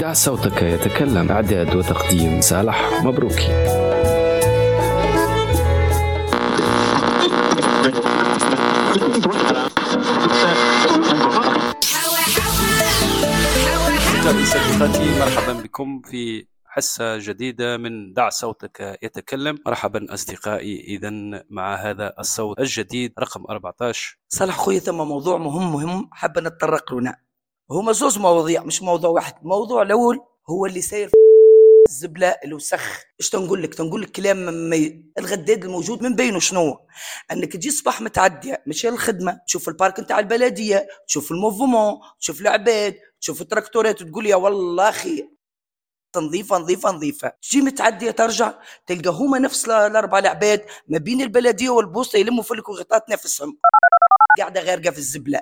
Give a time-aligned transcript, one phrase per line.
[0.00, 1.30] دع صوتك يتكلم.
[1.30, 3.66] إعداد وتقديم صالح مبروكي
[14.44, 19.58] صديقاتي مرحبا بكم في حصة جديدة من دع صوتك يتكلم.
[19.66, 21.10] مرحبا أصدقائي إذا
[21.50, 26.08] مع هذا الصوت الجديد رقم 14 صالح خويا ثم موضوع مهم مهم.
[26.12, 27.25] حابة نتطرق له
[27.70, 29.34] هما زوز مواضيع مش موضوع واحد.
[29.42, 30.20] الموضوع الأول
[30.50, 31.10] هو اللي ساير
[31.88, 35.04] الزبلة الوسخ إيش تنقول لك؟ تنقول لك كلام مي...
[35.18, 36.76] الغداد الموجود من بينه شنو؟
[37.32, 39.40] أنك تجي صباح متعدية مش الخدمة.
[39.46, 44.88] تشوف ال parc نتاع البلدية تشوف ال mouvement تشوف العباد تشوف التراكتورات وتقول يا والله
[44.88, 45.28] أخي
[46.16, 47.32] نظيفة نظيفة نظيفة.
[47.42, 48.52] تجي متعدية ترجع
[48.86, 53.58] تلقى هما نفس الأربع العباد ما بين البلدية والبوسطة يلموا في الغطات نفسهم
[54.38, 55.40] قاعدة غارقة في الزبلة.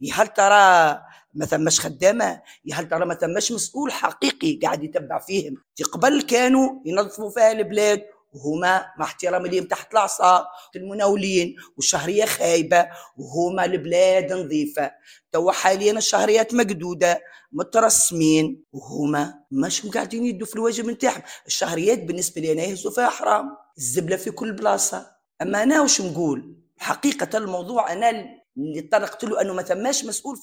[0.00, 1.00] يا هل ترى
[1.34, 5.54] ما ثماش خدامة؟ يا هل ترى ما ثماش مسؤول حقيقي قاعد يتبع فيهم؟
[5.92, 13.64] قبل كانوا ينظفوا فيها البلاد وهما مع احترام ليهم تحت العصا المناولين والشهرية خايبة وهما
[13.64, 14.90] البلاد نظيفة.
[15.32, 17.20] توا حاليا الشهريات مقدودة
[17.52, 21.22] مترسمين وهما مش قاعدين يدوا في الواجب نتاعهم.
[21.46, 25.06] الشهريات بالنسبة لي أنا يهزوا فيها حرام الزبلة في كل بلاصة.
[25.42, 28.10] أما أنا وش نقول؟ حقيقة الموضوع أنا
[28.56, 30.36] اللي طرقت له أنه ما ثماش مسؤول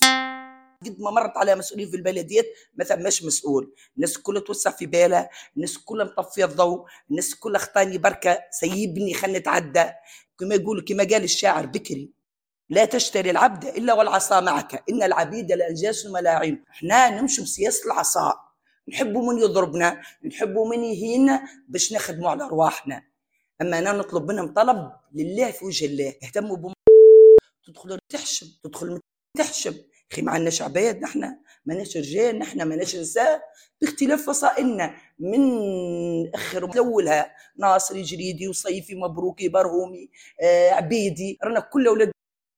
[0.85, 3.73] قد ما مرت على مسؤولين في البلديات ما ثماش مسؤول.
[3.95, 9.39] الناس كلها توسع في بالها الناس كلها مطفية الضوء الناس كلها خطاني بركة سيبني خلنا
[9.39, 9.85] نتعدى
[10.39, 12.11] كما يقول كما قال الشاعر بكري
[12.69, 18.33] لا تشتري العبد إلا والعصا معك إن العبيد لأنجاس ملاعين إحنا نمشي بسياسة العصا
[18.89, 23.03] نحبوا من يضربنا نحبوا من يهينا باش نخدموا على أرواحنا.
[23.61, 26.13] أما أنا نطلب منهم طلب لله في وجه الله.
[26.23, 26.73] اهتموا بم
[27.67, 28.99] تدخل تحشم تدخل
[29.37, 29.75] تحشم
[30.11, 33.41] أخي ما عندناش عباد نحن ماناش رجال نحن ماناش نساء.
[33.81, 35.41] باختلاف فصائلنا من
[36.35, 40.09] أخر أولها ناصري جريدي وصيفي مبروكي برهومي
[40.41, 41.37] آه عبيدي.
[41.43, 42.11] رانا كل أولاد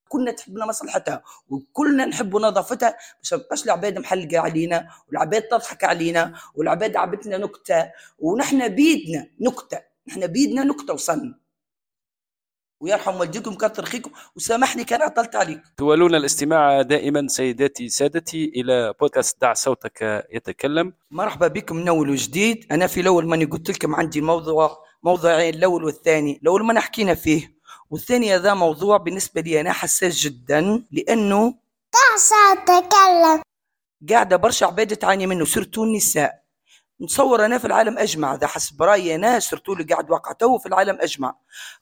[0.10, 2.98] كلنا تحبنا مصلحتها وكلنا نحب نظافتها.
[3.22, 7.92] باش ما تبقاش العباد محلقة علينا والعباد تضحك علينا والعباد عبتنا نكتة.
[8.20, 9.93] ونحن بيدنا نكتة.
[10.08, 11.36] نحن بيدنا نكته وصن
[12.80, 15.62] ويرحم والديكم كثر خيكم وسامحني كان عطلت عليك.
[15.78, 20.94] تولون الاستماع دائما سيداتي سادتي إلى بودكاست دع صوتك يتكلم.
[21.12, 22.66] مرحبا بكم من أول وجديد.
[22.72, 26.40] أنا في الأول ماني قلت لكم عندي موضوع موضوعين الأول والثاني.
[26.42, 27.54] الأول ما حكينا فيه.
[27.90, 31.56] والثاني هذا موضوع بالنسبة لي أنا حساس جدا لأنه
[31.94, 33.42] دع صوتك تكلم
[34.10, 36.43] قاعدة برشا عباد تعاني منه surtout النساء.
[37.04, 40.66] نتصور أنا في العالم أجمع ذا حسب رأيي أنا surtout اللي قاعد واقع تو في
[40.66, 41.36] العالم أجمع.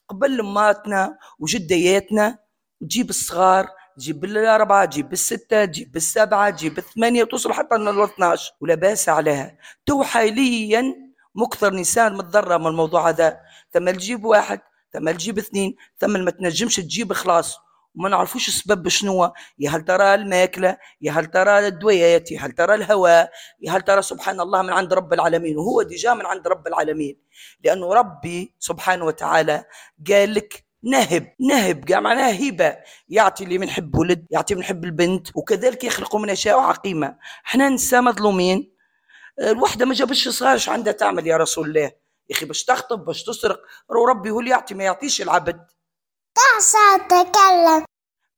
[0.08, 2.38] قبل لماتنا وجدياتنا
[2.80, 8.74] تجيب الصغار تجيب بالأربعة تجيب بالستة تجيب بالسبعة تجيب بالثمانية وتوصل حتى لل 12 ولا
[8.74, 9.58] باس عليها.
[9.86, 10.94] تو حاليا
[11.34, 13.40] مكثر نساء متضرر من الموضوع هذا.
[13.72, 14.60] ثم تجيب واحد
[14.92, 17.58] ثم تجيب اثنين ثم ما تنجمش تجيب خلاص
[17.94, 22.74] وما نعرفوش السبب شنو يا هل ترى الماكلة؟ يا هل ترى الدويات؟ يا هل ترى
[22.74, 23.30] الهواء؟
[23.60, 27.18] يا هل ترى سبحان الله من عند رب العالمين؟ وهو ديجا من عند رب العالمين.
[27.64, 29.64] لأنه ربي سبحانه وتعالى
[30.08, 32.76] قال لك نهب نهب قال معناها هبه
[33.08, 37.16] يعطي اللي منحب ولد يعطي منحب البنت وكذلك يخلق من يشاء عقيمة.
[37.46, 38.72] إحنا نساء مظلومين.
[39.40, 41.80] الوحدة ما جابش صغار عندها تعمل يا رسول الله.
[41.80, 43.60] يا أخي باش تخطب باش تسرق
[44.08, 45.66] ربي هو اللي يعطي ما يعطيش العبد.
[46.34, 47.84] تعصى تكلم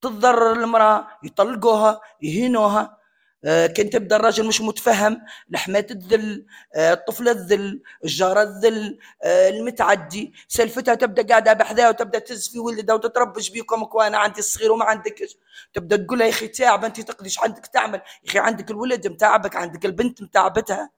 [0.03, 3.05] تتضرر المرأة يطلقوها يهينوها.
[3.47, 5.21] آه كان تبدا الراجل مش متفهم.
[5.51, 10.33] لحمات الذل آه الطفله الذل الجارة الذل آه المتعدي.
[10.49, 15.37] سلفتها تبدا قاعدة بحذاها وتبدا تهز في ولدها وتتربش بيكم وأنا عندي الصغير وما عندكش
[15.75, 17.99] تبدا تقول لها يا أخي تعب أنت تقضيش عندك تعمل.
[17.99, 20.91] يا أخي عندك الولد متعبك عندك البنت متعبتها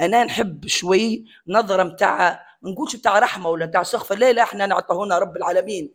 [0.00, 4.12] أنا نحب شوي نظرة متاع ما نقولش بتاع رحمة ولا بتاع سخف.
[4.12, 5.94] لا لا إحنا نعطوهنا رب العالمين.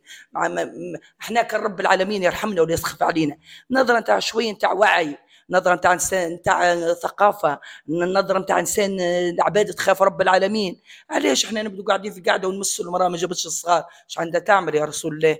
[1.20, 3.36] إحنا كان رب العالمين يرحمنا ولا يسخف علينا.
[3.70, 5.18] نظرة نتاع شوية نتاع وعي
[5.50, 10.80] نظرة نتاع إنسان نتاع ثقافة نظرة نتاع إنسان العباد تخاف رب العالمين.
[11.10, 14.84] علاش إحنا نبدو قاعدين في قاعدة ونمسوا المراه ما جابتش الصغار؟ إيش عندها تعمل يا
[14.84, 15.38] رسول الله؟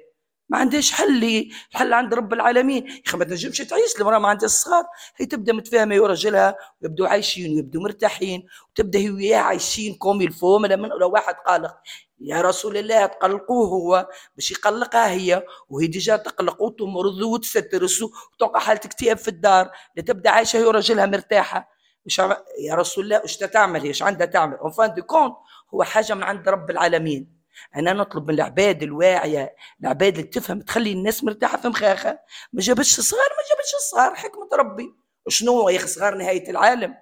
[0.49, 2.87] ما عندهاش حل الحل عند رب العالمين.
[2.87, 4.85] يا أخي ما تنجمش تعيش المرأة ما عندها الصغار
[5.17, 10.35] هي تبدأ متفاهمة هي ورجلها ويبدوا عايشين ويبدوا مرتاحين وتبدأ هي وياه عايشين comme il
[10.35, 10.67] faut.
[10.67, 11.77] لو واحد قالق.
[12.21, 15.43] يا رسول الله تقلقوه هو باش يقلقها هي.
[15.69, 19.71] وهي déjà تقلق وتمرض وتسترس وتوقع حالة اكتئاب في الدار.
[19.97, 21.79] لتبدا عايشة هي ورجلها مرتاحة.
[22.07, 22.19] مش
[22.61, 25.35] يا رسول الله إيش تعمل إيش عندها تعمل؟ en fin de compte
[25.75, 27.38] هو حاجة من عند رب العالمين.
[27.77, 32.19] أنا نطلب من العباد الواعية العباد اللي تفهم تخلي الناس مرتاحة في مخاخه
[32.53, 34.95] ما جابتش صغار ما جابتش صغار حكمة ربي.
[35.29, 36.95] شنو يا صغار نهاية العالم؟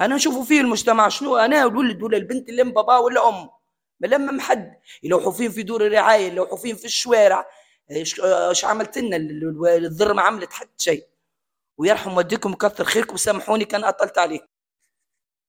[0.00, 3.50] أنا نشوفوا فيه المجتمع شنو؟ أنا الولد ولا البنت اللي بابا ولا أم.
[4.00, 4.74] ملمم حد.
[5.02, 7.46] يلوحوا فين في دور الرعاية يلوحوا فين في الشوارع.
[7.90, 9.16] إيش إيش عملت لنا؟
[9.76, 11.06] الضر ما عملت حتى شيء.
[11.78, 14.42] ويرحم والديكم وكثر خيركم وسامحوني كان أطلت عليك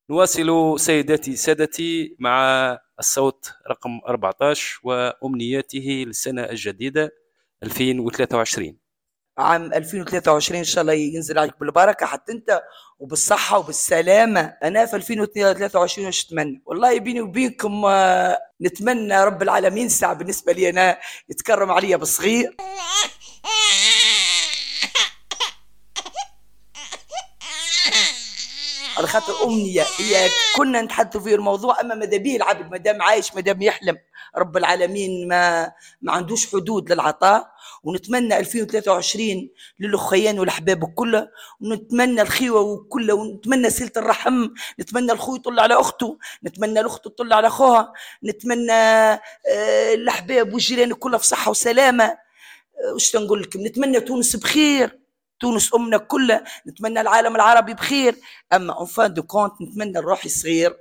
[0.10, 7.12] نواصل سيداتي سادتي مع الصوت رقم 14 وأمنياته للسنة الجديدة
[7.64, 8.78] 2023
[9.38, 12.62] عام 2023 إن شاء الله ينزل عليك بالبركة حتى أنت
[13.00, 14.42] وبالصحة وبالسلامة.
[14.64, 20.70] أنا في 2023 إيش أتمنى؟ والله بيني وبينكم آه، نتمنى رب العالمين ساعة بالنسبة لي
[20.70, 21.00] أنا
[21.30, 22.56] يتكرم عليا بالصغير.
[29.10, 29.82] خاطر أمنية.
[29.98, 33.98] هي كنا نتحدثوا في الموضوع أما ماذا به العبد؟ ما دام عايش ما دام يحلم.
[34.38, 35.72] رب العالمين ما
[36.02, 37.52] ما عندوش حدود للعطاء.
[37.84, 41.28] ونتمنى 2023 للأخيان والأحباب كله.
[41.62, 44.48] ونتمنى الخيوة وكله ونتمنى صلة الرحم.
[44.80, 46.18] نتمنى الخو يطل على أخته.
[46.44, 47.94] نتمنى الأخت تطل على أخوها.
[48.24, 49.20] نتمنى آه،
[49.94, 52.04] الأحباب والجيران كلها في صحة وسلامة.
[52.06, 54.99] آه، وش نقول لكم؟ نتمنى تونس بخير.
[55.40, 58.16] تونس أمنا كلها نتمنى العالم العربي بخير.
[58.54, 60.78] أما en fin de compte نتمنى الروحي الصغير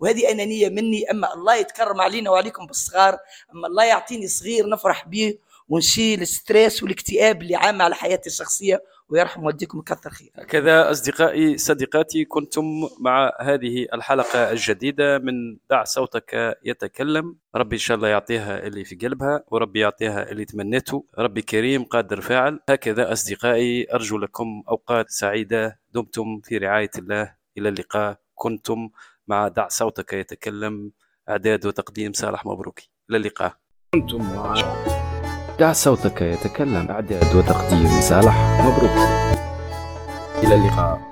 [0.00, 1.10] وهذه أنانية مني.
[1.10, 3.18] أما الله يتكرم علينا وعليكم بالصغار.
[3.54, 5.38] أما الله يعطيني صغير نفرح به
[5.68, 8.82] ونشيل الستريس والاكتئاب اللي عام على حياتي الشخصية.
[9.08, 10.30] ويرحم والديكم كثر خير.
[10.34, 12.64] هكذا أصدقائي صديقاتي كنتم
[13.00, 17.36] مع هذه الحلقة الجديدة من دع صوتك يتكلم.
[17.54, 21.04] ربي إن شاء الله يعطيها اللي في قلبها وربي يعطيها اللي تمنيته.
[21.18, 25.80] ربي كريم قادر فاعل هكذا أصدقائي أرجو لكم أوقات سعيدة.
[25.94, 27.34] دمتم في رعاية الله.
[27.58, 28.18] إلى اللقاء.
[28.34, 28.90] كنتم
[29.28, 30.92] مع دع صوتك يتكلم.
[31.28, 32.90] إعداد وتقديم صالح مبروكي.
[33.10, 33.56] إلى اللقاء.
[33.94, 34.54] كنتم مع
[35.58, 36.90] دع صوتك يتكلم.
[36.90, 38.96] إعداد وتقديم صالح مبروك.
[40.44, 41.05] إلى اللقاء.